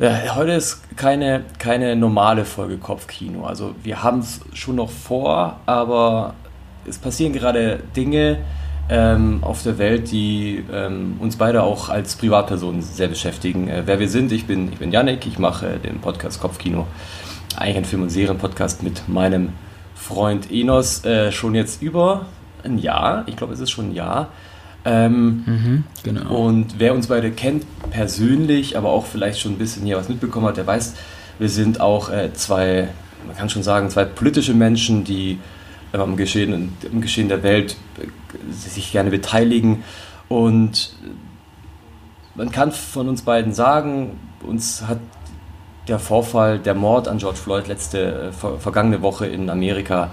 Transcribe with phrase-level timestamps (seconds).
[0.00, 3.44] Ja, heute ist keine, keine normale Folge Kopfkino.
[3.44, 6.32] Also wir haben es schon noch vor, aber
[6.86, 8.38] es passieren gerade Dinge
[8.88, 13.68] ähm, auf der Welt, die ähm, uns beide auch als Privatpersonen sehr beschäftigen.
[13.68, 16.86] Äh, wer wir sind, ich bin, ich bin Yannick, ich mache äh, den Podcast Kopfkino.
[17.58, 19.50] Eigentlich ein Film- und Serienpodcast mit meinem
[19.94, 22.24] Freund Enos äh, schon jetzt über
[22.64, 23.24] ein Jahr.
[23.26, 24.28] Ich glaube, es ist schon ein Jahr.
[24.84, 26.34] Ähm, mhm, genau.
[26.34, 30.46] Und wer uns beide kennt, persönlich, aber auch vielleicht schon ein bisschen hier was mitbekommen
[30.46, 30.94] hat, der weiß,
[31.38, 32.88] wir sind auch äh, zwei,
[33.26, 35.38] man kann schon sagen, zwei politische Menschen, die
[35.92, 38.06] äh, am, Geschehen, am Geschehen der Welt äh,
[38.52, 39.84] sich gerne beteiligen.
[40.28, 40.94] Und
[42.34, 44.98] man kann von uns beiden sagen, uns hat
[45.88, 50.10] der Vorfall, der Mord an George Floyd letzte, äh, vergangene Woche in Amerika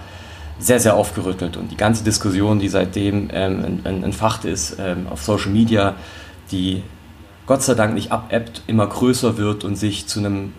[0.58, 1.56] sehr, sehr aufgerüttelt.
[1.56, 5.94] Und die ganze Diskussion, die seitdem ähm, entfacht ist ähm, auf Social Media,
[6.50, 6.82] die
[7.46, 10.52] Gott sei Dank nicht abebbt, immer größer wird und sich zu einem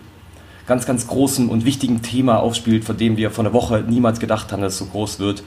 [0.66, 4.52] ganz, ganz großen und wichtigen Thema aufspielt, von dem wir vor einer Woche niemals gedacht
[4.52, 5.42] haben, dass es so groß wird,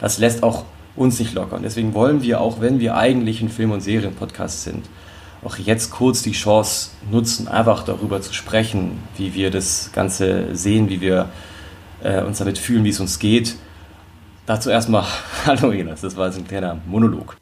[0.00, 0.64] das lässt auch
[0.96, 1.62] uns nicht lockern.
[1.62, 4.86] Deswegen wollen wir, auch wenn wir eigentlich ein Film- und Serienpodcast sind,
[5.44, 10.88] auch jetzt kurz die Chance nutzen, einfach darüber zu sprechen, wie wir das Ganze sehen,
[10.88, 11.28] wie wir
[12.02, 13.54] äh, uns damit fühlen, wie es uns geht
[14.48, 15.04] Dazu erstmal
[15.44, 17.36] Hallo Elas, das war jetzt ein kleiner Monolog.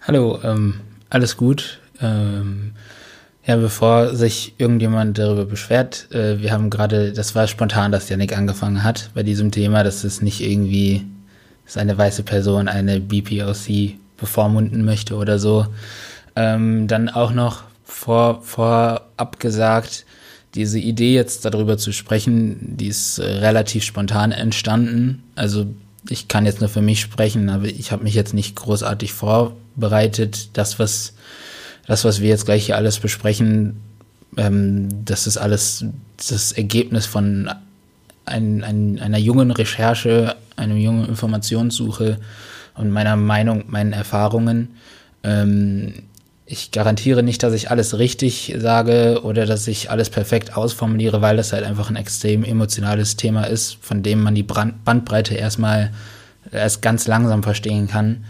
[0.00, 1.78] Hallo, ähm, alles gut.
[2.00, 2.72] Ähm,
[3.46, 8.36] ja, bevor sich irgendjemand darüber beschwert, äh, wir haben gerade, das war spontan, dass Janik
[8.36, 11.06] angefangen hat bei diesem Thema, dass es nicht irgendwie,
[11.66, 15.66] dass eine weiße Person eine BPOC bevormunden möchte oder so.
[16.34, 20.04] Ähm, dann auch noch vor, vorab gesagt,
[20.56, 25.22] diese Idee jetzt darüber zu sprechen, die ist relativ spontan entstanden.
[25.36, 25.66] Also
[26.08, 30.50] ich kann jetzt nur für mich sprechen, aber ich habe mich jetzt nicht großartig vorbereitet.
[30.54, 31.14] Das, was,
[31.86, 33.76] das, was wir jetzt gleich hier alles besprechen,
[34.36, 35.84] ähm, das ist alles
[36.28, 37.50] das Ergebnis von
[38.24, 42.18] ein, ein, einer jungen Recherche, einer jungen Informationssuche
[42.76, 44.76] und meiner Meinung, meinen Erfahrungen.
[45.22, 45.94] Ähm,
[46.50, 51.36] ich garantiere nicht, dass ich alles richtig sage oder dass ich alles perfekt ausformuliere, weil
[51.36, 55.92] das halt einfach ein extrem emotionales Thema ist, von dem man die Brand Bandbreite erstmal
[56.50, 58.24] erst ganz langsam verstehen kann.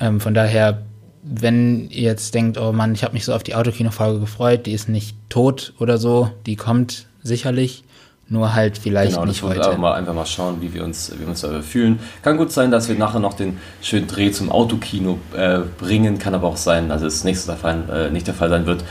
[0.00, 0.82] Ähm, von daher,
[1.22, 4.72] wenn ihr jetzt denkt, oh Mann, ich habe mich so auf die Autokino-Folge gefreut, die
[4.72, 7.84] ist nicht tot oder so, die kommt sicherlich.
[8.32, 9.62] Nur halt vielleicht genau, nicht heute.
[9.62, 11.98] Einfach mal, einfach mal schauen, wie wir uns, wie wir uns fühlen.
[12.22, 16.18] Kann gut sein, dass wir nachher noch den schönen Dreh zum Autokino äh, bringen.
[16.18, 18.84] Kann aber auch sein, dass es nächstes der Fall, äh, nicht der Fall sein wird.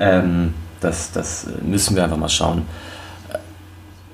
[0.00, 2.62] Ähm, das, das müssen wir einfach mal schauen.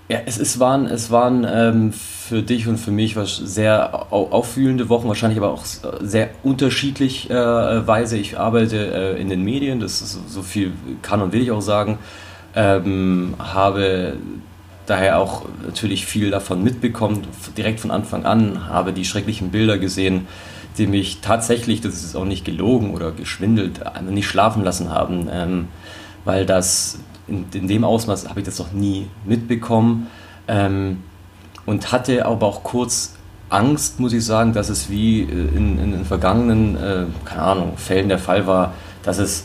[0.08, 4.90] Äh, ja, es, es waren, es waren ähm, für dich und für mich sehr auffühlende
[4.90, 5.64] Wochen, wahrscheinlich aber auch
[6.02, 8.18] sehr unterschiedlich äh, Weise.
[8.18, 11.62] Ich arbeite äh, in den Medien, das ist so viel kann und will ich auch
[11.62, 11.96] sagen.
[12.54, 14.18] Ähm, habe
[14.86, 17.26] daher auch natürlich viel davon mitbekommen,
[17.56, 20.26] direkt von Anfang an, habe die schrecklichen Bilder gesehen,
[20.78, 25.68] die mich tatsächlich, das ist auch nicht gelogen oder geschwindelt, nicht schlafen lassen haben, ähm,
[26.24, 30.08] weil das in, in, dem Ausmaß habe ich das noch nie mitbekommen
[30.48, 31.02] ähm,
[31.64, 33.14] und hatte aber auch kurz
[33.48, 37.76] Angst, muss ich sagen, dass es wie äh, in, in den vergangenen, äh, keine Ahnung,
[37.76, 39.44] Fällen der Fall war, dass es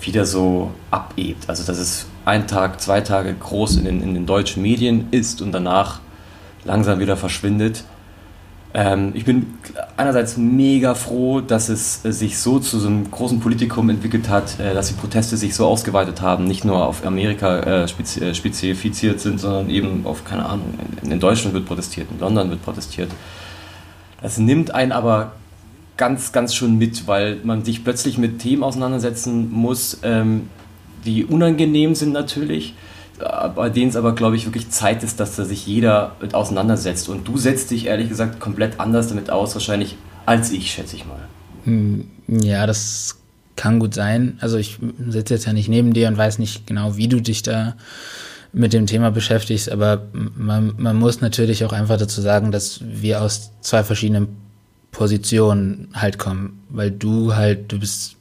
[0.00, 4.26] wieder so abebt, also dass es ein Tag, zwei Tage groß in den, in den
[4.26, 6.00] deutschen Medien ist und danach
[6.64, 7.84] langsam wieder verschwindet.
[8.74, 9.54] Ähm, ich bin
[9.96, 14.72] einerseits mega froh, dass es sich so zu so einem großen Politikum entwickelt hat, äh,
[14.72, 19.20] dass die Proteste sich so ausgeweitet haben, nicht nur auf Amerika äh, spezi äh, spezifiziert
[19.20, 23.10] sind, sondern eben auf, keine Ahnung, in, in, Deutschland wird protestiert, in London wird protestiert.
[24.22, 25.32] Das nimmt einen aber
[25.98, 30.48] ganz, ganz schön mit, weil man sich plötzlich mit Themen auseinandersetzen muss, ähm,
[31.04, 32.74] die unangenehm sind natürlich,
[33.54, 37.08] bei denen es aber, glaube ich, wirklich Zeit ist, dass da sich jeder mit auseinandersetzt.
[37.08, 39.96] Und du setzt dich ehrlich gesagt komplett anders damit aus, wahrscheinlich,
[40.26, 41.20] als ich, schätze ich mal.
[41.64, 43.18] Hm, ja, das
[43.56, 44.38] kann gut sein.
[44.40, 47.42] Also ich sitze jetzt ja nicht neben dir und weiß nicht genau, wie du dich
[47.42, 47.76] da
[48.52, 53.22] mit dem Thema beschäftigst, aber man, man muss natürlich auch einfach dazu sagen, dass wir
[53.22, 54.28] aus zwei verschiedenen
[54.90, 58.16] Positionen halt kommen, weil du halt, du bist,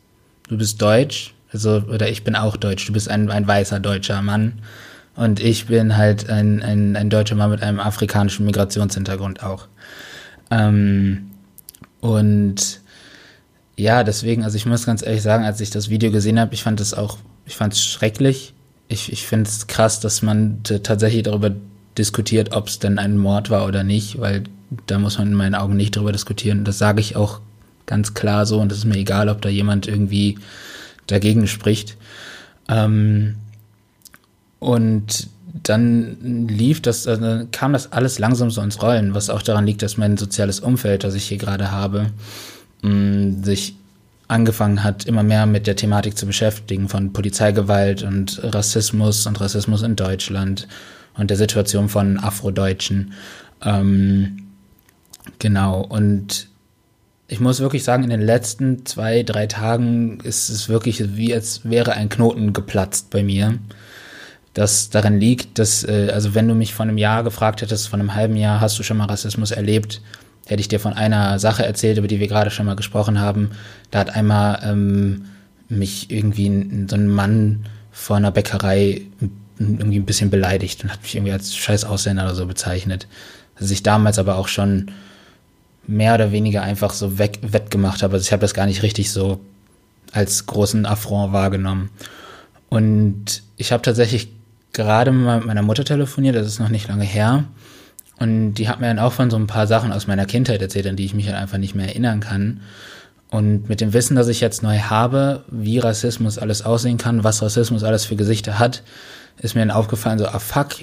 [0.48, 2.86] du bist deutsch also, oder ich bin auch deutsch.
[2.88, 4.60] Du bist ein, ein weißer deutscher Mann.
[5.16, 9.68] Und ich bin halt ein, ein, ein deutscher Mann mit einem afrikanischen Migrationshintergrund auch.
[10.50, 11.32] Ähm,
[12.00, 12.82] und
[13.76, 16.64] ja, deswegen, also ich muss ganz ehrlich sagen, als ich das Video gesehen habe, ich
[16.64, 18.54] fand es auch, ich fand es schrecklich.
[18.88, 21.52] Ich, ich finde es krass, dass man tatsächlich darüber
[21.98, 24.44] diskutiert, ob es denn ein Mord war oder nicht, weil
[24.88, 26.64] da muss man in meinen Augen nicht darüber diskutieren.
[26.64, 27.42] Das sage ich auch
[27.86, 30.38] ganz klar so und es ist mir egal, ob da jemand irgendwie
[31.08, 31.98] dagegen spricht.
[32.70, 33.36] Ähm,
[34.60, 35.28] Und
[35.64, 39.82] dann lief das, also kam das alles langsam so ins Rollen, was auch daran liegt,
[39.82, 42.12] dass mein soziales Umfeld, das ich hier gerade habe,
[42.84, 43.76] mh, sich
[44.28, 49.82] angefangen hat, immer mehr mit der Thematik zu beschäftigen von Polizeigewalt und Rassismus und Rassismus
[49.82, 50.68] in Deutschland
[51.18, 53.14] und der Situation von Afrodeutschen.
[53.64, 54.44] Ähm,
[55.40, 56.48] genau, und
[57.32, 61.62] ich muss wirklich sagen, in den letzten zwei, drei Tagen ist es wirklich wie als
[61.64, 63.58] wäre ein Knoten geplatzt bei mir.
[64.54, 67.98] Das daran liegt, dass, äh, also wenn du mich vor einem Jahr gefragt hättest, vor
[67.98, 70.02] einem halben Jahr, hast du schon mal Rassismus erlebt,
[70.46, 73.52] hätte ich dir von einer Sache erzählt, über die wir gerade schon mal gesprochen haben.
[73.92, 75.28] Da hat einmal ähm,
[75.70, 79.04] mich irgendwie so ein Mann vor einer Bäckerei
[79.58, 83.08] irgendwie ein bisschen beleidigt und hat mich irgendwie als scheiß Ausländer oder so bezeichnet.
[83.58, 84.92] Dass ich damals aber auch schon
[85.88, 88.14] mehr oder weniger einfach so weg, wettgemacht habe.
[88.14, 89.40] Also ich habe das gar nicht richtig so
[90.12, 91.90] als großen Affront wahrgenommen.
[92.70, 94.30] Und ich habe tatsächlich
[94.74, 97.46] gerade mal mit meiner Mutter telefoniert, das ist noch nicht lange her.
[98.20, 100.88] Und die hat mir dann auch von so ein paar Sachen aus meiner Kindheit erzählt,
[100.88, 102.62] an die ich mich halt einfach nicht mehr erinnern kann.
[103.32, 107.42] Und mit dem Wissen, das ich jetzt neu habe, wie Rassismus alles aussehen kann, was
[107.42, 108.84] Rassismus alles für Gesichter hat,
[109.42, 110.76] ist mir dann aufgefallen, so, ah fuck,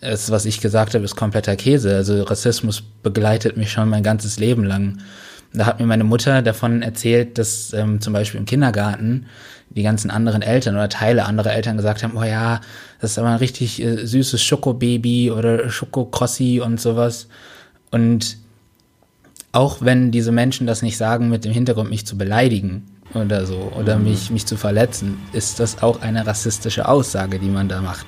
[0.00, 1.96] das, was ich gesagt habe, ist kompletter Käse.
[1.96, 4.98] Also Rassismus begleitet mich schon mein ganzes Leben lang.
[5.52, 9.26] Da hat mir meine Mutter davon erzählt, dass ähm, zum Beispiel im Kindergarten
[9.70, 12.60] die ganzen anderen Eltern oder Teile anderer Eltern gesagt haben, oh ja,
[13.00, 17.28] das ist aber ein richtig äh, süßes Schokobaby oder Schokokrossi und sowas.
[17.90, 18.38] Und
[19.52, 23.72] auch wenn diese Menschen das nicht sagen mit dem Hintergrund, mich zu beleidigen oder so,
[23.78, 24.04] oder mhm.
[24.04, 28.06] mich, mich zu verletzen, ist das auch eine rassistische Aussage, die man da macht.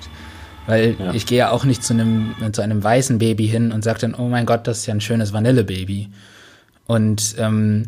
[0.69, 1.15] Weil ja.
[1.15, 4.15] ich gehe ja auch nicht zu einem, zu einem weißen Baby hin und sage dann,
[4.15, 6.11] oh mein Gott, das ist ja ein schönes Vanillebaby.
[6.87, 7.85] Und ähm,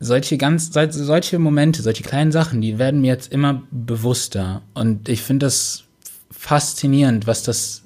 [0.00, 4.62] solche ganz, solche Momente, solche kleinen Sachen, die werden mir jetzt immer bewusster.
[4.74, 5.84] Und ich finde das
[6.32, 7.84] faszinierend, was das,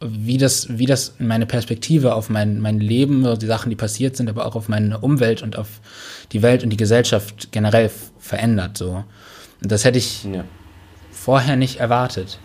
[0.00, 4.30] wie das, wie das meine Perspektive auf mein, mein Leben, die Sachen, die passiert sind,
[4.30, 5.82] aber auch auf meine Umwelt und auf
[6.32, 9.04] die Welt und die Gesellschaft generell verändert, so.
[9.62, 10.44] Und das hätte ich ja.
[11.10, 12.38] vorher nicht erwartet.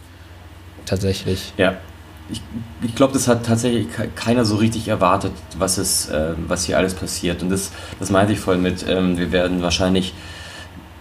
[0.85, 1.53] Tatsächlich.
[1.57, 1.77] Ja,
[2.29, 2.41] ich,
[2.81, 6.93] ich glaube, das hat tatsächlich keiner so richtig erwartet, was, es, äh, was hier alles
[6.93, 7.43] passiert.
[7.43, 10.13] Und das, das meinte ich voll mit, ähm, wir werden wahrscheinlich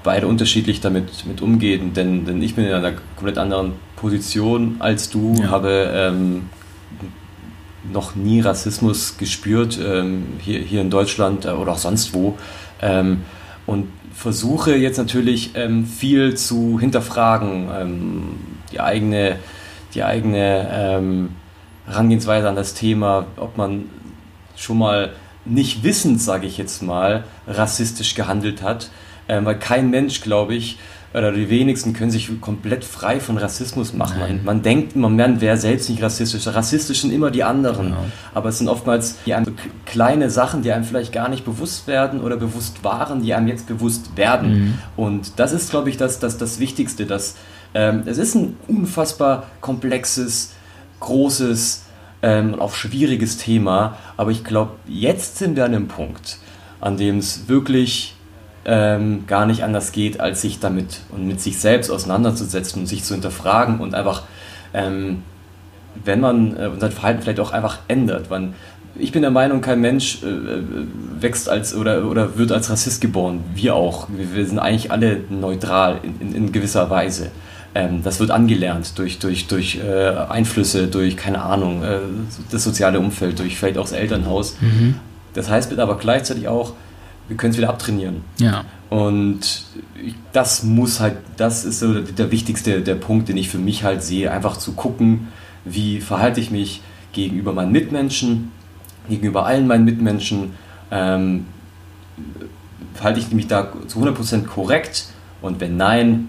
[0.02, 5.08] beide unterschiedlich damit mit umgehen, denn, denn ich bin in einer komplett anderen Position als
[5.08, 5.48] du, ja.
[5.48, 6.50] habe ähm,
[7.90, 12.36] noch nie Rassismus gespürt, ähm, hier, hier in Deutschland äh, oder auch sonst wo.
[12.82, 13.22] Ähm,
[13.66, 18.22] und versuche jetzt natürlich ähm, viel zu hinterfragen, ähm,
[18.72, 19.36] die eigene
[19.94, 21.30] die eigene ähm,
[21.86, 23.84] Herangehensweise an das Thema, ob man
[24.56, 25.12] schon mal
[25.44, 28.90] nicht wissend, sage ich jetzt mal, rassistisch gehandelt hat.
[29.28, 30.78] Ähm, weil kein Mensch, glaube ich,
[31.14, 34.18] oder die wenigsten können sich komplett frei von Rassismus machen.
[34.18, 36.44] Man, man, denkt, man wäre selbst nicht rassistisch.
[36.48, 37.90] Rassistisch sind immer die anderen.
[37.90, 38.04] Genau.
[38.34, 39.54] Aber es sind oftmals die einem
[39.86, 43.68] kleine Sachen, die einem vielleicht gar nicht bewusst werden oder bewusst waren, die einem jetzt
[43.68, 44.52] bewusst werden.
[44.52, 44.78] Mhm.
[44.96, 47.36] Und das ist, glaube ich, das, das, das Wichtigste, dass
[47.74, 50.52] ähm, es ist ein unfassbar komplexes,
[51.00, 51.84] großes
[52.22, 56.38] ähm, und auch schwieriges Thema, aber ich glaube, jetzt sind wir an einem Punkt,
[56.80, 58.14] an dem es wirklich
[58.64, 63.04] ähm, gar nicht anders geht, als sich damit und mit sich selbst auseinanderzusetzen und sich
[63.04, 64.22] zu hinterfragen und einfach,
[64.72, 65.22] ähm,
[66.04, 68.30] wenn man äh, sein Verhalten vielleicht auch einfach ändert.
[68.30, 68.54] Man,
[68.96, 70.62] ich bin der Meinung, kein Mensch äh, äh,
[71.20, 73.44] wächst als oder, oder wird als Rassist geboren.
[73.54, 74.08] Wir auch.
[74.08, 77.30] Wir, wir sind eigentlich alle neutral in, in, in gewisser Weise.
[77.74, 81.98] Ähm, das wird angelernt durch, durch, durch äh, Einflüsse, durch, keine Ahnung, äh,
[82.50, 84.56] das soziale Umfeld, durch vielleicht auch das Elternhaus.
[84.60, 84.96] Mhm.
[85.34, 86.74] Das heißt aber gleichzeitig auch,
[87.26, 88.22] wir können es wieder abtrainieren.
[88.38, 88.64] Ja.
[88.90, 89.64] Und
[90.32, 94.02] das muss halt, das ist so der wichtigste der Punkt, den ich für mich halt
[94.02, 95.28] sehe, einfach zu gucken,
[95.64, 98.52] wie verhalte ich mich gegenüber meinen Mitmenschen,
[99.08, 100.52] gegenüber allen meinen Mitmenschen,
[100.90, 101.46] ähm,
[102.94, 105.06] verhalte ich mich da zu 100% korrekt
[105.42, 106.28] und wenn nein,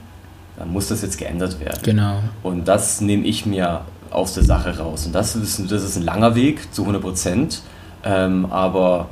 [0.64, 1.80] muss das jetzt geändert werden.
[1.84, 2.20] Genau.
[2.44, 3.82] Und das nehme ich mir
[4.12, 5.06] aus der Sache raus.
[5.06, 7.62] Und das ist, das ist ein langer Weg zu 100 Prozent,
[8.04, 9.10] ähm, aber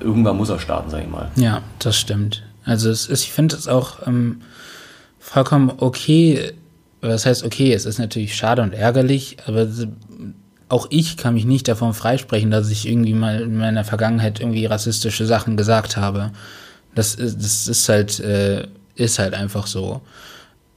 [0.00, 1.30] irgendwann muss er starten, sage ich mal.
[1.36, 2.42] Ja, das stimmt.
[2.64, 4.42] Also es ist, ich finde es auch ähm,
[5.18, 6.52] vollkommen okay.
[7.00, 9.66] Das heißt, okay, es ist natürlich schade und ärgerlich, aber
[10.68, 14.66] auch ich kann mich nicht davon freisprechen, dass ich irgendwie mal in meiner Vergangenheit irgendwie
[14.66, 16.30] rassistische Sachen gesagt habe.
[16.94, 20.00] Das, das ist halt, äh, ist halt einfach so.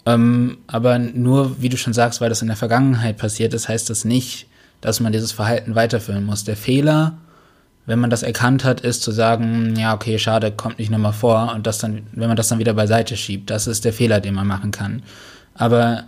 [0.05, 3.89] Ähm, aber nur, wie du schon sagst, weil das in der Vergangenheit passiert ist, heißt
[3.89, 4.47] das nicht,
[4.81, 6.43] dass man dieses Verhalten weiterführen muss.
[6.43, 7.17] Der Fehler,
[7.87, 11.53] wenn man das erkannt hat, ist zu sagen, ja, okay, schade, kommt nicht nochmal vor
[11.55, 14.35] und das dann, wenn man das dann wieder beiseite schiebt, das ist der Fehler, den
[14.35, 15.03] man machen kann.
[15.55, 16.03] Aber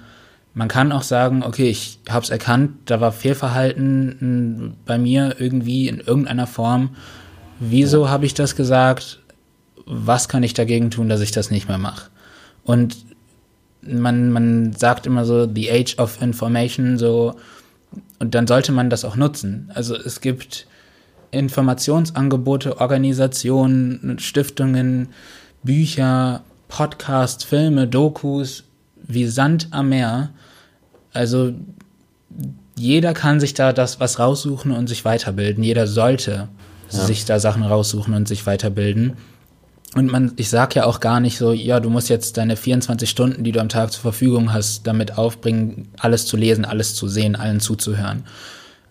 [0.57, 5.87] Man kann auch sagen, okay, ich habe es erkannt, da war Fehlverhalten bei mir irgendwie
[5.87, 6.95] in irgendeiner Form.
[7.59, 9.19] Wieso habe ich das gesagt?
[9.85, 12.09] Was kann ich dagegen tun, dass ich das nicht mehr mache?
[12.63, 12.97] Und
[13.87, 17.35] man, man sagt immer so, the age of information, so,
[18.19, 19.71] und dann sollte man das auch nutzen.
[19.73, 20.67] Also es gibt
[21.31, 25.09] Informationsangebote, Organisationen, Stiftungen,
[25.63, 28.63] Bücher, Podcasts, Filme, Dokus,
[28.95, 30.29] wie Sand am Meer.
[31.13, 31.53] Also
[32.75, 35.63] jeder kann sich da das was raussuchen und sich weiterbilden.
[35.63, 36.47] Jeder sollte
[36.91, 37.05] ja.
[37.05, 39.13] sich da Sachen raussuchen und sich weiterbilden.
[39.95, 43.09] Und man, ich sag ja auch gar nicht so, ja, du musst jetzt deine 24
[43.09, 47.07] Stunden, die du am Tag zur Verfügung hast, damit aufbringen, alles zu lesen, alles zu
[47.07, 48.25] sehen, allen zuzuhören.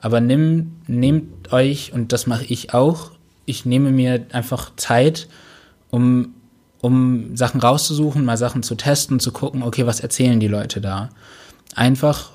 [0.00, 3.10] Aber nimm, nehmt euch, und das mache ich auch,
[3.44, 5.28] ich nehme mir einfach Zeit,
[5.90, 6.34] um
[6.86, 11.08] um Sachen rauszusuchen, mal Sachen zu testen, zu gucken, okay, was erzählen die Leute da?
[11.74, 12.30] Einfach,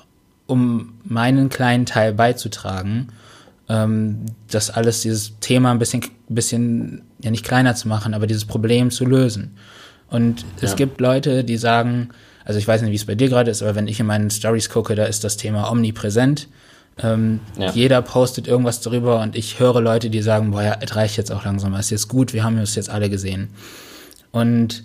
[0.46, 3.08] um meinen kleinen Teil beizutragen,
[3.68, 8.44] ähm, das alles, dieses Thema ein bisschen, bisschen, ja nicht kleiner zu machen, aber dieses
[8.44, 9.56] Problem zu lösen.
[10.08, 10.46] Und ja.
[10.62, 12.10] es gibt Leute, die sagen,
[12.44, 14.30] also ich weiß nicht, wie es bei dir gerade ist, aber wenn ich in meinen
[14.30, 16.48] Stories gucke, da ist das Thema omnipräsent.
[17.02, 17.70] Ähm, ja.
[17.70, 21.32] Jeder postet irgendwas darüber und ich höre Leute, die sagen, boah, ja, es reicht jetzt
[21.32, 23.48] auch langsam, es ist jetzt gut, wir haben es jetzt alle gesehen.
[24.30, 24.84] Und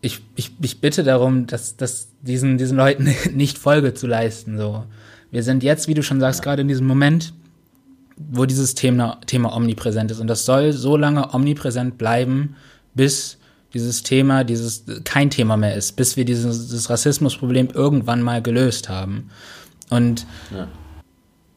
[0.00, 4.58] ich, ich, ich bitte darum, dass, dass diesen, diesen Leuten nicht Folge zu leisten.
[4.58, 4.84] So.
[5.30, 6.44] Wir sind jetzt, wie du schon sagst, ja.
[6.44, 7.32] gerade in diesem Moment,
[8.16, 10.20] wo dieses Thema, Thema omnipräsent ist.
[10.20, 12.56] Und das soll so lange omnipräsent bleiben,
[12.94, 13.38] bis
[13.74, 18.88] dieses Thema, dieses kein Thema mehr ist, bis wir dieses, dieses Rassismusproblem irgendwann mal gelöst
[18.88, 19.30] haben.
[19.88, 20.68] Und ja.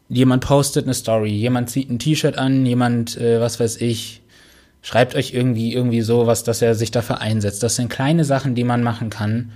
[0.09, 4.21] jemand postet eine Story, jemand zieht ein T-Shirt an, jemand, äh, was weiß ich,
[4.81, 7.63] schreibt euch irgendwie irgendwie sowas, dass er sich dafür einsetzt.
[7.63, 9.51] Das sind kleine Sachen, die man machen kann,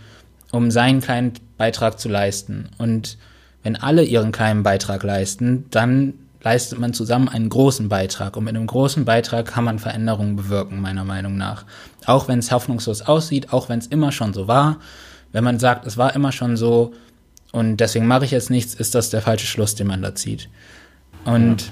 [0.51, 2.69] um seinen kleinen Beitrag zu leisten.
[2.77, 3.17] Und
[3.63, 8.37] wenn alle ihren kleinen Beitrag leisten, dann leistet man zusammen einen großen Beitrag.
[8.37, 11.65] Und mit einem großen Beitrag kann man Veränderungen bewirken, meiner Meinung nach.
[12.05, 14.79] Auch wenn es hoffnungslos aussieht, auch wenn es immer schon so war.
[15.31, 16.93] Wenn man sagt, es war immer schon so
[17.51, 20.49] und deswegen mache ich jetzt nichts, ist das der falsche Schluss, den man da zieht.
[21.25, 21.71] Und ja.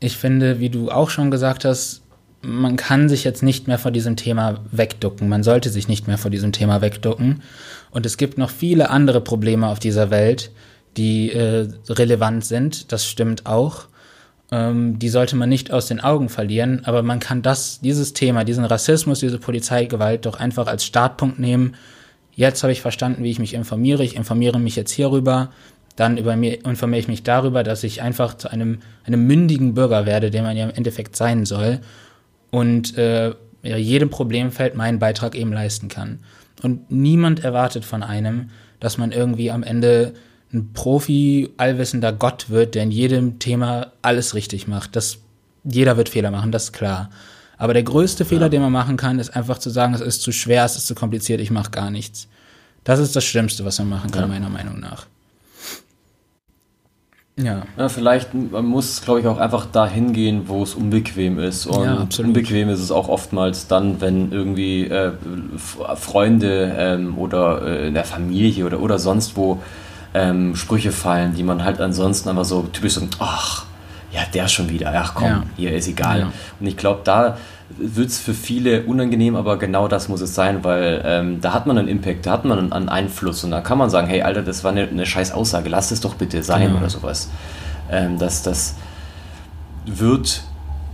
[0.00, 2.02] ich finde, wie du auch schon gesagt hast,
[2.42, 5.28] man kann sich jetzt nicht mehr vor diesem Thema wegducken.
[5.28, 7.42] Man sollte sich nicht mehr vor diesem Thema wegducken.
[7.90, 10.50] Und es gibt noch viele andere Probleme auf dieser Welt,
[10.96, 12.92] die äh, relevant sind.
[12.92, 13.86] Das stimmt auch.
[14.50, 16.82] Ähm, die sollte man nicht aus den Augen verlieren.
[16.84, 21.74] Aber man kann das, dieses Thema, diesen Rassismus, diese Polizeigewalt doch einfach als Startpunkt nehmen.
[22.34, 24.04] Jetzt habe ich verstanden, wie ich mich informiere.
[24.04, 25.50] Ich informiere mich jetzt hierüber.
[25.96, 30.06] Dann über mir, informiere ich mich darüber, dass ich einfach zu einem, einem mündigen Bürger
[30.06, 31.80] werde, der man ja im Endeffekt sein soll
[32.50, 36.20] und äh, ja, jedem Problemfeld meinen Beitrag eben leisten kann.
[36.62, 40.14] Und niemand erwartet von einem, dass man irgendwie am Ende
[40.54, 44.96] ein Profi, allwissender Gott wird, der in jedem Thema alles richtig macht.
[44.96, 45.18] Das,
[45.64, 47.10] jeder wird Fehler machen, das ist klar.
[47.58, 50.32] Aber der größte Fehler, den man machen kann, ist einfach zu sagen, es ist zu
[50.32, 52.28] schwer, es ist zu kompliziert, ich mache gar nichts.
[52.84, 54.28] Das ist das Schlimmste, was man machen kann, ja.
[54.28, 55.06] meiner Meinung nach.
[57.36, 57.62] Ja.
[57.76, 57.88] ja.
[57.88, 61.66] Vielleicht muss es, glaube ich, auch einfach dahin gehen, wo es unbequem ist.
[61.66, 65.12] Und ja, unbequem ist es auch oftmals dann, wenn irgendwie äh,
[65.96, 69.60] Freunde ähm, oder äh, in der Familie oder, oder sonst wo
[70.14, 73.64] ähm, Sprüche fallen, die man halt ansonsten einfach so typisch so, ach,
[74.12, 75.42] ja, der schon wieder, ach komm, ja.
[75.56, 76.20] hier ist egal.
[76.20, 76.32] Ja.
[76.60, 77.36] Und ich glaube, da
[77.76, 81.66] wird es für viele unangenehm, aber genau das muss es sein, weil ähm, da hat
[81.66, 84.42] man einen Impact, da hat man einen, Einfluss und da kann man sagen, hey Alter,
[84.42, 86.78] das war eine, eine scheiß Aussage, lass es doch bitte sein genau.
[86.78, 87.30] oder sowas.
[87.90, 88.76] Ähm, das, das
[89.86, 90.44] wird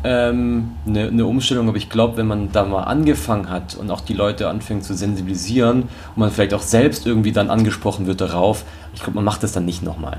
[0.04, 4.00] ähm, eine, eine, Umstellung, aber ich glaube, wenn man da mal angefangen hat und auch
[4.00, 8.64] die Leute anfangen zu sensibilisieren und man vielleicht auch selbst irgendwie dann angesprochen wird darauf,
[8.95, 10.19] ich glaube, man macht das dann nicht nochmal.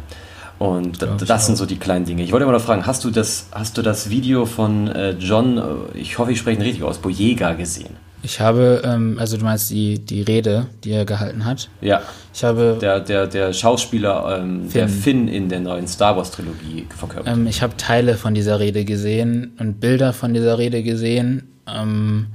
[0.60, 2.22] Und das, das sind so die kleinen Dinge.
[2.22, 5.58] Ich wollte mal noch fragen, hast du das, hast du das Video von äh, John,
[5.58, 7.96] äh, ich hoffe, ich spreche ihn richtig aus, Boyega gesehen?
[8.24, 11.70] Ich habe, ähm, also du meinst die, die Rede, die er gehalten hat?
[11.82, 12.02] Ja.
[12.34, 12.78] Ich habe.
[12.80, 14.72] Der, der, der Schauspieler, ähm, Finn.
[14.74, 17.34] der Finn in der neuen Star Wars Trilogie verkörpert.
[17.34, 21.50] Ähm, ich habe Teile von dieser Rede gesehen und Bilder von dieser Rede gesehen.
[21.68, 22.28] Ähm,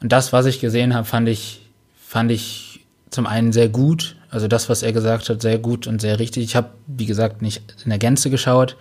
[0.00, 1.62] und das, was ich gesehen habe, fand ich,
[1.96, 6.00] fand ich zum einen sehr gut, also das, was er gesagt hat, sehr gut und
[6.00, 6.42] sehr richtig.
[6.42, 8.76] Ich habe, wie gesagt, nicht in der Gänze geschaut.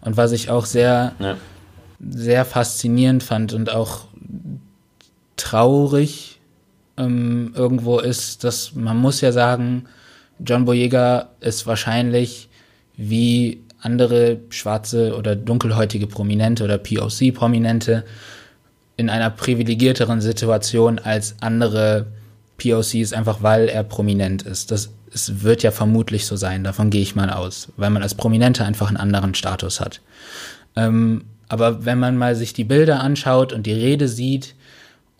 [0.00, 1.36] Und was ich auch sehr, ja.
[2.00, 4.04] sehr faszinierend fand und auch
[5.42, 6.40] traurig
[6.96, 9.84] ähm, irgendwo ist, dass man muss ja sagen,
[10.38, 12.48] John Boyega ist wahrscheinlich
[12.96, 18.04] wie andere schwarze oder dunkelhäutige Prominente oder POC-Prominente
[18.96, 22.06] in einer privilegierteren Situation als andere
[22.58, 24.70] POC ist einfach, weil er prominent ist.
[24.70, 28.14] Das es wird ja vermutlich so sein, davon gehe ich mal aus, weil man als
[28.14, 30.00] Prominenter einfach einen anderen Status hat.
[30.74, 34.54] Ähm, aber wenn man mal sich die Bilder anschaut und die Rede sieht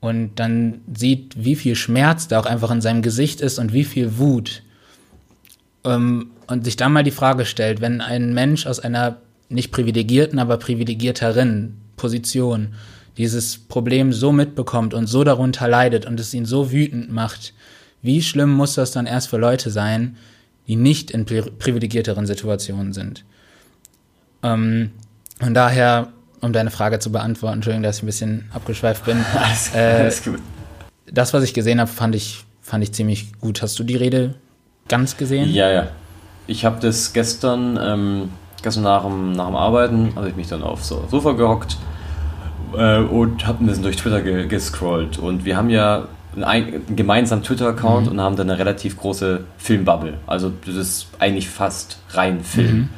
[0.03, 3.85] und dann sieht, wie viel Schmerz da auch einfach in seinem Gesicht ist und wie
[3.85, 4.63] viel Wut,
[5.85, 9.19] ähm, und sich dann mal die Frage stellt, wenn ein Mensch aus einer
[9.49, 12.75] nicht privilegierten, aber privilegierteren Position
[13.17, 17.55] dieses Problem so mitbekommt und so darunter leidet und es ihn so wütend macht,
[18.03, 20.17] wie schlimm muss das dann erst für Leute sein,
[20.67, 23.25] die nicht in privilegierteren Situationen sind?
[24.43, 24.91] Ähm,
[25.41, 29.25] und daher, um deine Frage zu beantworten, Entschuldigung, dass ich ein bisschen abgeschweift bin.
[29.35, 30.39] alles, äh, alles gut.
[31.11, 33.63] Das, was ich gesehen habe, fand ich, fand ich ziemlich gut.
[33.63, 34.35] Hast du die Rede
[34.89, 35.51] ganz gesehen?
[35.53, 35.89] Ja, ja.
[36.47, 38.31] Ich habe das gestern, ähm,
[38.63, 41.77] gestern nach dem, nach dem Arbeiten, habe ich mich dann aufs Sofa gehockt
[42.77, 45.19] äh, und habe ein bisschen durch Twitter ge gescrollt.
[45.19, 46.09] Und wir haben ja
[46.41, 48.13] einen gemeinsamen Twitter-Account mhm.
[48.13, 50.15] und haben dann eine relativ große Filmbubble.
[50.27, 52.77] Also das ist eigentlich fast rein Film.
[52.77, 52.89] Mhm.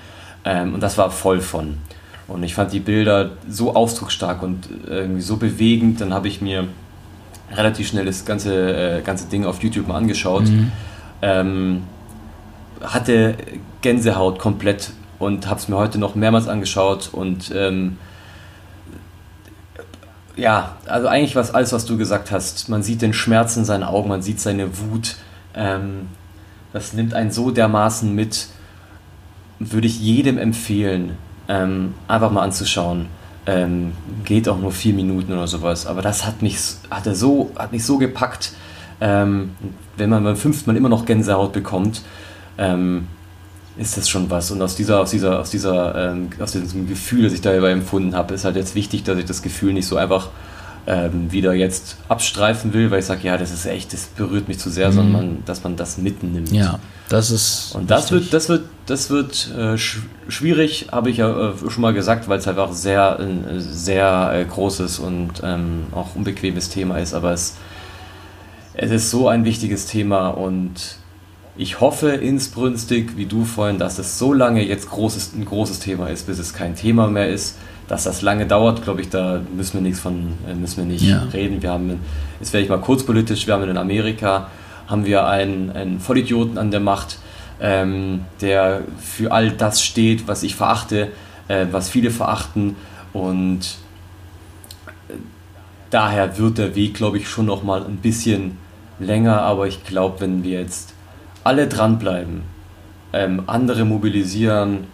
[0.44, 1.78] Ähm, und das war voll von.
[2.26, 6.00] Und ich fand die Bilder so ausdrucksstark und irgendwie so bewegend.
[6.00, 6.68] Dann habe ich mir
[7.52, 10.44] relativ schnell das ganze, äh, ganze Ding auf YouTube mal angeschaut.
[10.44, 10.72] Mhm.
[11.22, 11.82] Ähm,
[12.82, 13.36] hatte
[13.82, 17.98] Gänsehaut komplett und habe es mir heute noch mehrmals angeschaut und ähm,
[20.36, 22.68] ja, also eigentlich was alles, was du gesagt hast.
[22.68, 25.16] Man sieht den Schmerz in seinen Augen, man sieht seine Wut.
[25.54, 26.08] Ähm,
[26.72, 28.48] das nimmt einen so dermaßen mit.
[29.60, 31.16] Würde ich jedem empfehlen,
[31.48, 33.06] ähm, einfach mal anzuschauen.
[33.46, 33.92] Ähm,
[34.24, 35.86] geht auch nur vier Minuten oder sowas.
[35.86, 36.58] Aber das hat mich,
[36.90, 38.52] hat er so, hat mich so gepackt.
[39.00, 39.50] Ähm,
[39.96, 42.02] wenn man beim fünften Mal immer noch Gänsehaut bekommt,
[42.56, 43.06] ähm,
[43.76, 44.50] ist das schon was.
[44.50, 48.14] Und aus dieser, aus dieser, aus dieser, ähm, aus diesem Gefühl, das ich dabei empfunden
[48.14, 50.30] habe, ist halt jetzt wichtig, dass ich das Gefühl nicht so einfach
[50.86, 54.58] ähm, wieder jetzt abstreifen will, weil ich sage, ja, das ist echt, das berührt mich
[54.58, 54.94] zu sehr, mhm.
[54.94, 56.52] sondern dass man das mitnimmt.
[56.52, 57.74] Ja, das ist.
[57.74, 58.24] Und das wichtig.
[58.24, 62.28] wird, das wird, das wird äh, sch schwierig, habe ich ja äh, schon mal gesagt,
[62.28, 67.14] weil es halt auch sehr, ein sehr äh, großes und ähm, auch unbequemes Thema ist,
[67.14, 67.56] aber es,
[68.74, 70.98] es ist so ein wichtiges Thema und
[71.56, 76.08] ich hoffe insbrünstig, wie du vorhin, dass es so lange jetzt großes, ein großes Thema
[76.08, 77.56] ist, bis es kein Thema mehr ist.
[77.86, 81.04] Dass das lange dauert, glaube ich, da müssen wir nichts von, äh, müssen wir nicht
[81.04, 81.22] ja.
[81.32, 81.62] reden.
[81.62, 82.00] Wir haben,
[82.40, 84.48] jetzt werde ich mal kurz politisch, wir haben in Amerika,
[84.86, 87.18] haben wir einen, einen Vollidioten an der Macht,
[87.64, 91.10] ähm, der für all das steht, was ich verachte,
[91.48, 92.76] äh, was viele verachten
[93.14, 93.60] und
[95.08, 95.14] äh,
[95.88, 98.58] daher wird der Weg, glaube ich, schon noch mal ein bisschen
[98.98, 100.92] länger, aber ich glaube, wenn wir jetzt
[101.42, 102.42] alle dranbleiben,
[103.14, 104.86] ähm, andere mobilisieren,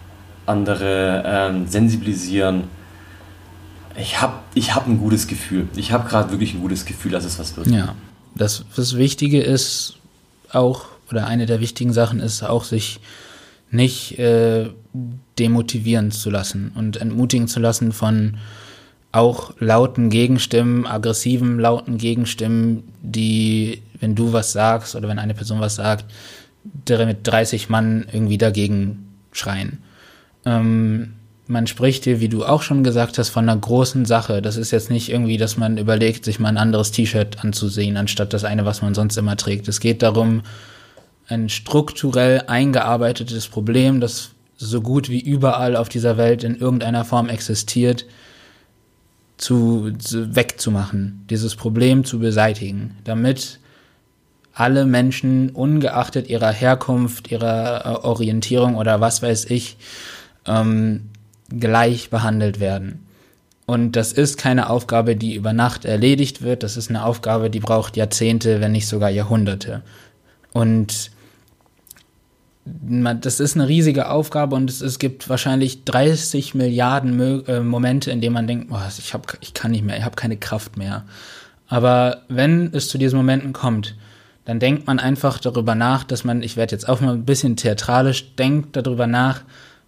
[0.45, 2.63] andere ähm, sensibilisieren.
[3.97, 5.67] Ich habe ich hab ein gutes Gefühl.
[5.75, 7.67] Ich habe gerade wirklich ein gutes Gefühl, dass es was wird.
[7.67, 7.95] Ja,
[8.35, 9.97] das, das Wichtige ist
[10.51, 12.99] auch, oder eine der wichtigen Sachen ist auch, sich
[13.71, 14.69] nicht äh,
[15.39, 18.37] demotivieren zu lassen und entmutigen zu lassen von
[19.13, 25.59] auch lauten Gegenstimmen, aggressiven lauten Gegenstimmen, die, wenn du was sagst oder wenn eine Person
[25.59, 26.05] was sagt,
[26.87, 29.79] mit 30 Mann irgendwie dagegen schreien.
[30.45, 31.13] Ähm,
[31.47, 34.41] man spricht hier, wie du auch schon gesagt hast, von einer großen Sache.
[34.41, 38.33] Das ist jetzt nicht irgendwie, dass man überlegt, sich mal ein anderes T-Shirt anzusehen, anstatt
[38.33, 39.67] das eine, was man sonst immer trägt.
[39.67, 40.43] Es geht darum,
[41.31, 47.29] ein strukturell eingearbeitetes Problem, das so gut wie überall auf dieser Welt in irgendeiner Form
[47.29, 48.05] existiert,
[49.37, 53.59] zu, zu wegzumachen, dieses Problem zu beseitigen, damit
[54.53, 59.77] alle Menschen, ungeachtet ihrer Herkunft, ihrer äh, Orientierung oder was weiß ich,
[60.45, 61.09] ähm,
[61.49, 63.07] gleich behandelt werden.
[63.65, 66.61] Und das ist keine Aufgabe, die über Nacht erledigt wird.
[66.61, 69.81] Das ist eine Aufgabe, die braucht Jahrzehnte, wenn nicht sogar Jahrhunderte.
[70.51, 71.11] Und
[72.65, 78.11] das ist eine riesige Aufgabe und es, es gibt wahrscheinlich 30 Milliarden Mö äh, Momente,
[78.11, 80.77] in denen man denkt, oh, ich, hab, ich kann nicht mehr, ich habe keine Kraft
[80.77, 81.03] mehr.
[81.67, 83.95] Aber wenn es zu diesen Momenten kommt,
[84.45, 87.55] dann denkt man einfach darüber nach, dass man, ich werde jetzt auch mal ein bisschen
[87.55, 89.41] theatralisch, denkt darüber nach,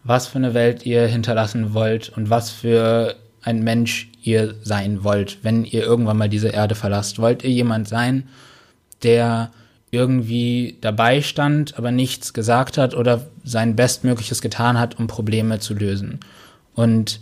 [0.03, 5.43] was für eine Welt ihr hinterlassen wollt und was für ein Mensch ihr sein wollt,
[5.43, 7.19] wenn ihr irgendwann mal diese Erde verlasst.
[7.19, 8.29] Wollt ihr jemand sein,
[9.03, 9.51] der
[9.93, 15.73] irgendwie dabei stand, aber nichts gesagt hat oder sein Bestmögliches getan hat, um Probleme zu
[15.75, 16.19] lösen?
[16.73, 17.19] Und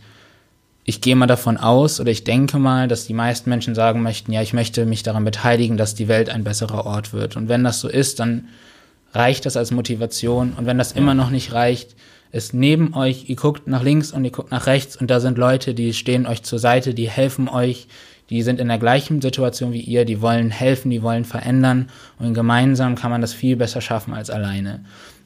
[0.84, 4.32] ich gehe mal davon aus oder ich denke mal, dass die meisten Menschen sagen möchten,
[4.32, 7.36] ja, ich möchte mich daran beteiligen, dass die Welt ein besserer Ort wird.
[7.36, 8.48] Und wenn das so ist, dann
[9.14, 10.54] reicht das als Motivation.
[10.54, 11.96] Und wenn das immer noch nicht reicht,
[12.32, 15.38] ist neben euch, ihr guckt nach links und ihr guckt nach rechts und da sind
[15.38, 17.88] Leute, die stehen euch zur Seite, die helfen euch,
[18.32, 22.34] die sind in der gleichen Situation wie ihr, die wollen helfen, die wollen verändern und
[22.34, 24.86] gemeinsam kann man das viel besser schaffen als alleine.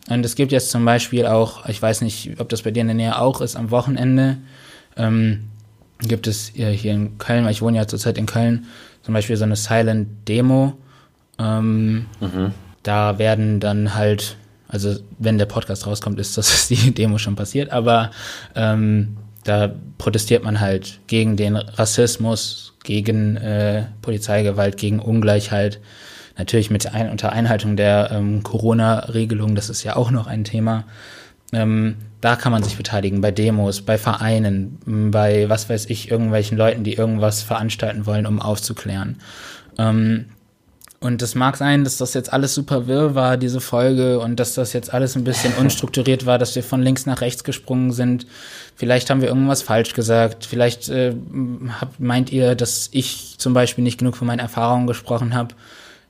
[0.10, 2.88] Und es gibt jetzt zum Beispiel auch, ich weiß nicht, ob das bei dir in
[2.88, 4.38] der Nähe auch ist, am Wochenende
[4.98, 5.46] ähm,
[6.00, 8.66] gibt es hier in Köln, weil ich wohne ja zurzeit in Köln,
[9.04, 10.74] zum Beispiel so eine Silent Demo.
[11.38, 12.54] Ähm, mhm.
[12.82, 14.36] Da werden dann halt,
[14.68, 18.10] also wenn der Podcast rauskommt, ist das die Demo schon passiert, aber
[18.56, 25.80] ähm, da protestiert man halt gegen den Rassismus, gegen äh, Polizeigewalt, gegen Ungleichheit.
[26.38, 30.84] Natürlich mit ein, unter Einhaltung der ähm, Corona-Regelung, das ist ja auch noch ein Thema.
[31.54, 34.80] Ähm, da kann man sich beteiligen, bei Demos, bei Vereinen,
[35.12, 39.20] bei was weiß ich, irgendwelchen Leuten, die irgendwas veranstalten wollen, um aufzuklären.
[39.78, 40.26] Ähm,
[41.00, 44.54] und es mag sein, dass das jetzt alles super wirr war, diese Folge, und dass
[44.54, 48.26] das jetzt alles ein bisschen unstrukturiert war, dass wir von links nach rechts gesprungen sind.
[48.76, 50.46] Vielleicht haben wir irgendwas falsch gesagt.
[50.46, 51.14] Vielleicht äh,
[51.80, 55.54] hab, meint ihr, dass ich zum Beispiel nicht genug von meinen Erfahrungen gesprochen habe.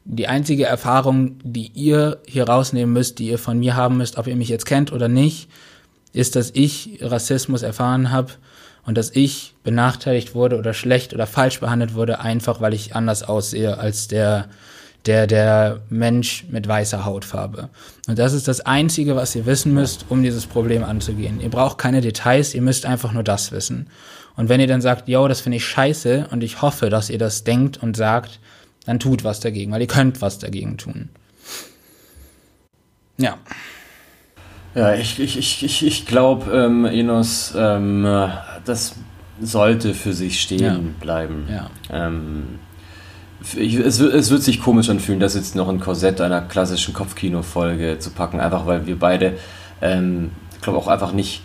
[0.05, 4.27] Die einzige Erfahrung, die ihr hier rausnehmen müsst, die ihr von mir haben müsst, ob
[4.27, 5.49] ihr mich jetzt kennt oder nicht,
[6.13, 8.33] ist, dass ich Rassismus erfahren habe
[8.85, 13.23] und dass ich benachteiligt wurde oder schlecht oder falsch behandelt wurde, einfach weil ich anders
[13.23, 14.47] aussehe als der
[15.05, 17.69] der, der Mensch mit weißer Hautfarbe.
[18.07, 21.39] Und das ist das Einzige, was ihr wissen müsst, um dieses Problem anzugehen.
[21.41, 23.89] Ihr braucht keine Details, ihr müsst einfach nur das wissen.
[24.35, 27.17] Und wenn ihr dann sagt, yo, das finde ich scheiße und ich hoffe, dass ihr
[27.17, 28.39] das denkt und sagt,
[28.85, 31.09] dann tut was dagegen, weil ihr könnt was dagegen tun.
[33.17, 33.37] Ja.
[34.73, 38.03] Ja, ich, ich, ich, ich, ich glaube, ähm, Enos, ähm,
[38.65, 38.95] das
[39.39, 40.79] sollte für sich stehen ja.
[40.99, 41.47] bleiben.
[41.49, 41.69] Ja.
[41.89, 42.59] Ähm,
[43.55, 47.99] ich, es, es, wird sich komisch anfühlen, das jetzt noch ein Korsett einer klassischen Kopfkino-Folge
[47.99, 49.33] zu packen, einfach weil wir beide,
[49.81, 51.41] ähm, ich glaube auch einfach nicht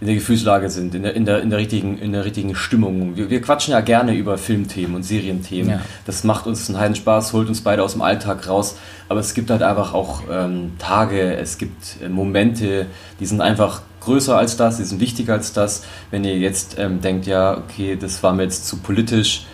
[0.00, 3.16] in der Gefühlslage sind, in der, in der, in der, richtigen, in der richtigen Stimmung.
[3.16, 5.70] Wir, wir quatschen ja gerne über Filmthemen und Serienthemen.
[5.70, 5.80] Ja.
[6.04, 8.76] Das macht uns einen heiden Spaß, holt uns beide aus dem Alltag raus.
[9.08, 12.86] Aber es gibt halt einfach auch ähm, Tage, es gibt äh, Momente,
[13.20, 15.84] die sind einfach größer als das, die sind wichtiger als das.
[16.10, 19.46] Wenn ihr jetzt ähm, denkt, ja, okay, das war mir jetzt zu politisch,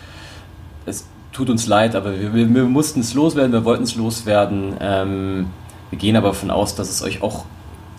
[1.32, 4.74] tut uns leid, aber wir, wir, wir mussten es loswerden, wir wollten es loswerden.
[4.80, 5.46] Ähm,
[5.90, 7.44] wir gehen aber davon aus, dass es euch auch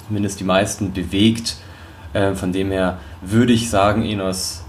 [0.07, 1.57] zumindest die meisten bewegt.
[2.13, 4.65] Äh, von dem her würde ich sagen, Enos,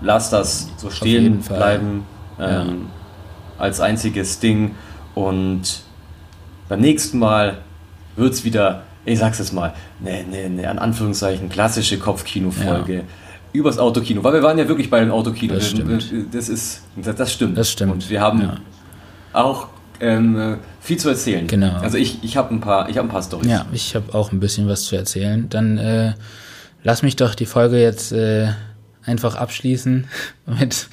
[0.00, 2.04] lass das so stehen bleiben
[2.38, 2.64] ähm, ja.
[3.58, 4.74] als einziges Ding
[5.14, 5.82] und
[6.68, 7.58] beim nächsten Mal
[8.14, 12.94] wird es wieder, ich sag's jetzt mal, eine, eine, eine an Anführungszeichen klassische Kopfkino-Folge.
[12.94, 13.02] Ja
[13.58, 15.54] übers Autokino, weil wir waren ja wirklich bei den Autokino.
[15.54, 16.12] Das stimmt.
[16.32, 17.58] Das ist, das stimmt.
[17.58, 17.92] Das stimmt.
[17.92, 18.56] Und wir haben ja.
[19.32, 19.68] auch
[20.00, 21.46] ähm, viel zu erzählen.
[21.46, 21.76] Genau.
[21.80, 23.46] Also ich, ich habe ein paar, ich habe ein paar Storys.
[23.46, 25.48] Ja, ich habe auch ein bisschen was zu erzählen.
[25.48, 26.14] Dann äh,
[26.82, 28.48] lass mich doch die Folge jetzt äh,
[29.04, 30.06] einfach abschließen
[30.46, 30.88] mit.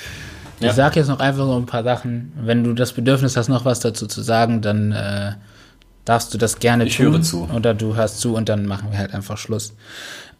[0.59, 0.73] Ich ja.
[0.73, 2.33] sag jetzt noch einfach so ein paar Sachen.
[2.41, 5.33] Wenn du das Bedürfnis hast, noch was dazu zu sagen, dann äh,
[6.05, 7.07] darfst du das gerne ich tun.
[7.07, 7.49] Ich höre zu.
[7.53, 9.73] Oder du hörst zu und dann machen wir halt einfach Schluss.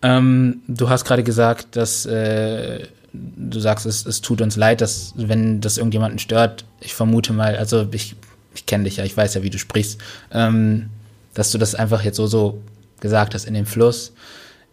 [0.06, 5.14] Ähm, du hast gerade gesagt, dass äh, du sagst, es, es tut uns leid, dass
[5.16, 8.16] wenn das irgendjemanden stört, ich vermute mal, also ich,
[8.54, 10.00] ich kenne dich ja, ich weiß ja, wie du sprichst,
[10.32, 10.92] ähm,
[11.34, 12.62] dass du das einfach jetzt so so
[13.00, 14.14] gesagt hast in dem Fluss.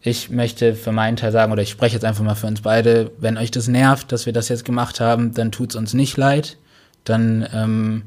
[0.03, 3.11] Ich möchte für meinen Teil sagen, oder ich spreche jetzt einfach mal für uns beide,
[3.19, 6.19] wenn euch das nervt, dass wir das jetzt gemacht haben, dann tut es uns nicht
[6.19, 6.59] leid.
[7.05, 8.03] Dann, ähm,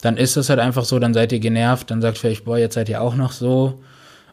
[0.00, 2.74] dann ist es halt einfach so, dann seid ihr genervt, dann sagt vielleicht, boah, jetzt
[2.74, 3.78] seid ihr auch noch so.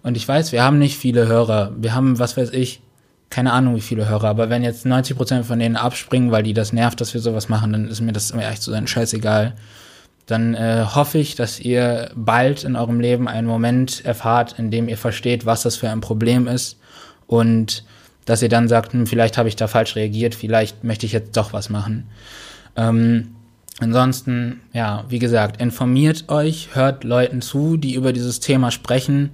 [0.06, 1.72] Und ich weiß, wir haben nicht viele Hörer.
[1.80, 2.80] Wir haben, was weiß ich,
[3.32, 4.28] keine Ahnung, wie viele Hörer.
[4.28, 7.50] Aber wenn jetzt 90 Prozent von denen abspringen, weil die das nervt, dass wir sowas
[7.50, 9.56] machen, dann ist mir das immer echt so sein scheißegal.
[10.28, 14.90] Dann äh, hoffe ich, dass ihr bald in eurem Leben einen Moment erfahrt, in dem
[14.90, 16.78] ihr versteht, was das für ein Problem ist
[17.26, 17.84] und
[18.26, 21.36] dass ihr dann sagt, hm, vielleicht habe ich da falsch reagiert, vielleicht möchte ich jetzt
[21.36, 22.12] doch was machen.
[22.76, 23.34] Ähm,
[23.80, 29.32] ansonsten, ja, wie gesagt, informiert euch, hört Leuten zu, die über dieses Thema sprechen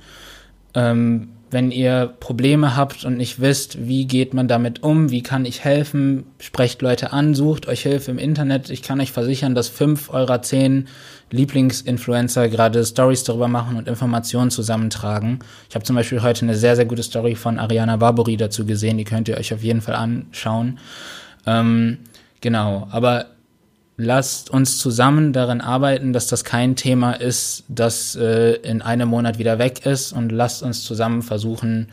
[0.74, 5.44] ähm, wenn ihr Probleme habt und nicht wisst, wie geht man damit um, wie kann
[5.44, 8.70] ich helfen, sprecht Leute an, sucht euch Hilfe im Internet.
[8.70, 10.88] Ich kann euch versichern, dass fünf eurer zehn
[11.30, 15.40] Lieblingsinfluencer gerade Stories darüber machen und Informationen zusammentragen.
[15.68, 18.98] Ich habe zum Beispiel heute eine sehr, sehr gute Story von Ariana Barbori dazu gesehen,
[18.98, 20.80] die könnt ihr euch auf jeden Fall anschauen.
[21.46, 21.98] Ähm,
[22.40, 23.26] genau, aber
[24.02, 29.38] lasst uns zusammen daran arbeiten, dass das kein Thema ist, das äh, in einem Monat
[29.38, 31.90] wieder weg ist und lasst uns zusammen versuchen,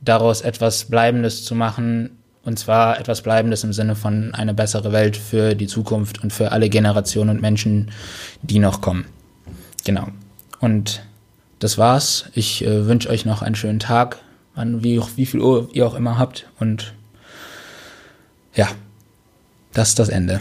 [0.00, 5.16] daraus etwas Bleibendes zu machen, und zwar etwas Bleibendes im Sinne von eine bessere Welt
[5.16, 7.90] für die Zukunft und für alle Generationen und Menschen,
[8.42, 9.04] die noch kommen.
[9.84, 10.08] Genau.
[10.58, 11.02] Und
[11.58, 12.26] das war's.
[12.34, 14.18] Ich äh, wünsche euch noch einen schönen Tag,
[14.54, 16.46] wann, wie, wie viel Uhr ihr auch immer habt.
[16.58, 16.94] Und
[18.54, 18.68] ja,
[19.72, 20.40] Das ist das Ende.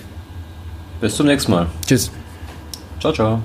[1.01, 1.67] Bis zum nächsten Mal.
[1.85, 2.11] Tschüss.
[2.99, 3.41] Ciao, ciao.